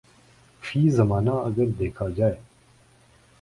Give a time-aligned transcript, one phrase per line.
[0.61, 2.35] فی زمانہ اگر دیکھا جائے